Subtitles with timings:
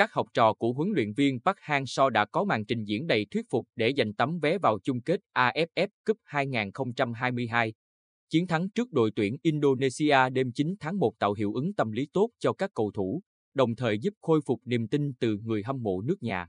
[0.00, 3.26] các học trò của huấn luyện viên Park Hang-seo đã có màn trình diễn đầy
[3.30, 7.72] thuyết phục để giành tấm vé vào chung kết AFF Cup 2022.
[8.28, 12.08] Chiến thắng trước đội tuyển Indonesia đêm 9 tháng 1 tạo hiệu ứng tâm lý
[12.12, 13.22] tốt cho các cầu thủ,
[13.54, 16.46] đồng thời giúp khôi phục niềm tin từ người hâm mộ nước nhà.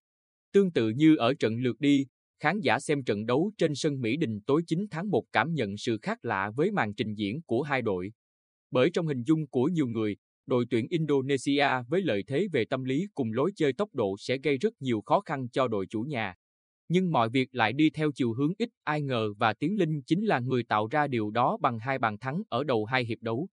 [0.54, 2.06] Tương tự như ở trận lượt đi,
[2.39, 5.78] khán giả xem trận đấu trên sân Mỹ Đình tối 9 tháng 1 cảm nhận
[5.78, 8.11] sự khác lạ với màn trình diễn của hai đội.
[8.71, 12.83] Bởi trong hình dung của nhiều người, đội tuyển Indonesia với lợi thế về tâm
[12.83, 16.01] lý cùng lối chơi tốc độ sẽ gây rất nhiều khó khăn cho đội chủ
[16.01, 16.36] nhà.
[16.89, 20.25] Nhưng mọi việc lại đi theo chiều hướng ít ai ngờ và Tiến Linh chính
[20.25, 23.47] là người tạo ra điều đó bằng hai bàn thắng ở đầu hai hiệp đấu.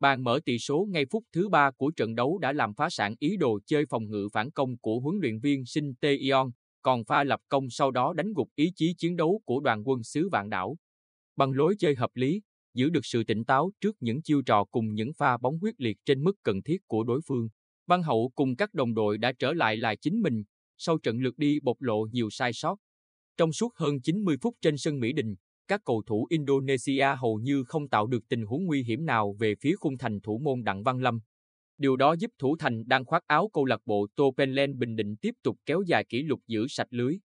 [0.00, 3.14] Bàn mở tỷ số ngay phút thứ ba của trận đấu đã làm phá sản
[3.18, 6.50] ý đồ chơi phòng ngự phản công của huấn luyện viên Shin Tae-yong,
[6.82, 10.02] còn pha lập công sau đó đánh gục ý chí chiến đấu của đoàn quân
[10.02, 10.76] xứ vạn đảo.
[11.36, 12.42] Bằng lối chơi hợp lý,
[12.74, 15.96] giữ được sự tỉnh táo trước những chiêu trò cùng những pha bóng quyết liệt
[16.04, 17.48] trên mức cần thiết của đối phương.
[17.86, 20.42] Văn Hậu cùng các đồng đội đã trở lại là chính mình,
[20.78, 22.76] sau trận lượt đi bộc lộ nhiều sai sót.
[23.36, 25.34] Trong suốt hơn 90 phút trên sân Mỹ Đình,
[25.68, 29.54] các cầu thủ Indonesia hầu như không tạo được tình huống nguy hiểm nào về
[29.60, 31.20] phía khung thành thủ môn Đặng Văn Lâm.
[31.78, 35.34] Điều đó giúp thủ thành đang khoác áo câu lạc bộ Topenland Bình Định tiếp
[35.42, 37.18] tục kéo dài kỷ lục giữ sạch lưới.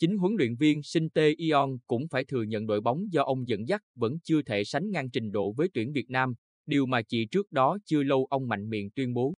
[0.00, 3.68] Chính huấn luyện viên Shin Tae-yeon cũng phải thừa nhận đội bóng do ông dẫn
[3.68, 6.34] dắt vẫn chưa thể sánh ngang trình độ với tuyển Việt Nam,
[6.66, 9.34] điều mà chỉ trước đó chưa lâu ông mạnh miệng tuyên bố.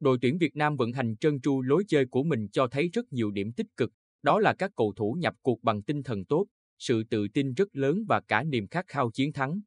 [0.00, 3.12] Đội tuyển Việt Nam vận hành trơn tru lối chơi của mình cho thấy rất
[3.12, 6.46] nhiều điểm tích cực, đó là các cầu thủ nhập cuộc bằng tinh thần tốt,
[6.78, 9.60] sự tự tin rất lớn và cả niềm khát khao chiến thắng.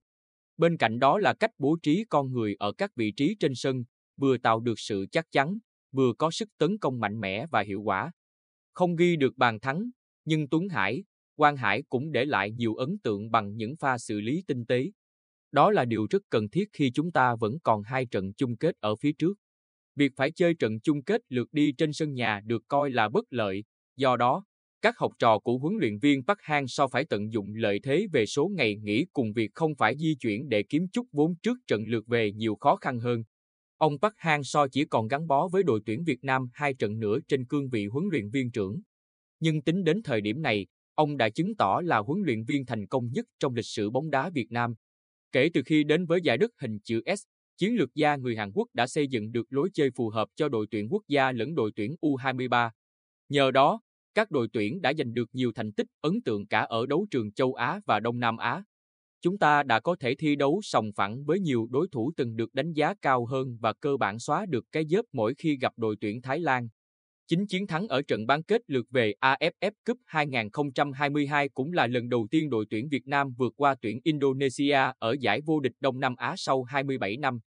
[0.57, 3.83] Bên cạnh đó là cách bố trí con người ở các vị trí trên sân,
[4.17, 5.57] vừa tạo được sự chắc chắn,
[5.91, 8.11] vừa có sức tấn công mạnh mẽ và hiệu quả.
[8.73, 9.89] Không ghi được bàn thắng,
[10.25, 11.03] nhưng Tuấn Hải,
[11.35, 14.91] Quang Hải cũng để lại nhiều ấn tượng bằng những pha xử lý tinh tế.
[15.51, 18.75] Đó là điều rất cần thiết khi chúng ta vẫn còn hai trận chung kết
[18.79, 19.33] ở phía trước.
[19.95, 23.25] Việc phải chơi trận chung kết lượt đi trên sân nhà được coi là bất
[23.29, 23.63] lợi,
[23.97, 24.43] do đó,
[24.81, 28.25] các học trò của huấn luyện viên Park Hang-seo phải tận dụng lợi thế về
[28.25, 31.83] số ngày nghỉ cùng việc không phải di chuyển để kiếm chút vốn trước trận
[31.87, 33.23] lượt về nhiều khó khăn hơn.
[33.77, 36.99] Ông Park Hang so chỉ còn gắn bó với đội tuyển Việt Nam hai trận
[36.99, 38.81] nữa trên cương vị huấn luyện viên trưởng.
[39.39, 42.87] Nhưng tính đến thời điểm này, ông đã chứng tỏ là huấn luyện viên thành
[42.87, 44.73] công nhất trong lịch sử bóng đá Việt Nam.
[45.31, 47.23] Kể từ khi đến với giải đất hình chữ S,
[47.57, 50.49] chiến lược gia người Hàn Quốc đã xây dựng được lối chơi phù hợp cho
[50.49, 52.69] đội tuyển quốc gia lẫn đội tuyển U23.
[53.29, 53.81] Nhờ đó,
[54.13, 57.31] các đội tuyển đã giành được nhiều thành tích ấn tượng cả ở đấu trường
[57.31, 58.63] châu Á và Đông Nam Á.
[59.21, 62.53] Chúng ta đã có thể thi đấu sòng phẳng với nhiều đối thủ từng được
[62.53, 65.95] đánh giá cao hơn và cơ bản xóa được cái dớp mỗi khi gặp đội
[66.01, 66.67] tuyển Thái Lan.
[67.27, 72.09] Chính chiến thắng ở trận bán kết lượt về AFF Cup 2022 cũng là lần
[72.09, 75.99] đầu tiên đội tuyển Việt Nam vượt qua tuyển Indonesia ở giải vô địch Đông
[75.99, 77.39] Nam Á sau 27 năm.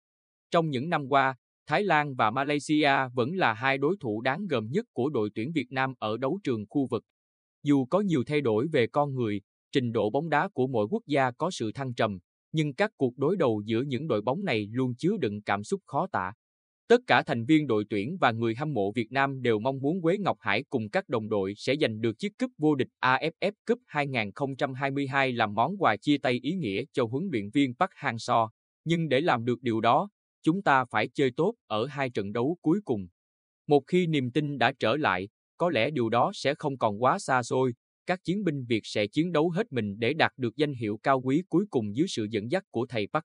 [0.50, 1.34] Trong những năm qua,
[1.66, 5.52] Thái Lan và Malaysia vẫn là hai đối thủ đáng gờm nhất của đội tuyển
[5.52, 7.04] Việt Nam ở đấu trường khu vực.
[7.62, 9.40] Dù có nhiều thay đổi về con người,
[9.72, 12.18] trình độ bóng đá của mỗi quốc gia có sự thăng trầm,
[12.52, 15.80] nhưng các cuộc đối đầu giữa những đội bóng này luôn chứa đựng cảm xúc
[15.86, 16.32] khó tả.
[16.88, 20.02] Tất cả thành viên đội tuyển và người hâm mộ Việt Nam đều mong muốn
[20.02, 23.52] Quế Ngọc Hải cùng các đồng đội sẽ giành được chiếc cúp vô địch AFF
[23.66, 28.48] Cup 2022 làm món quà chia tay ý nghĩa cho huấn luyện viên Park Hang-seo.
[28.84, 30.08] Nhưng để làm được điều đó,
[30.42, 33.06] chúng ta phải chơi tốt ở hai trận đấu cuối cùng.
[33.66, 37.18] Một khi niềm tin đã trở lại, có lẽ điều đó sẽ không còn quá
[37.18, 37.72] xa xôi,
[38.06, 41.20] các chiến binh Việt sẽ chiến đấu hết mình để đạt được danh hiệu cao
[41.20, 43.24] quý cuối cùng dưới sự dẫn dắt của thầy Park.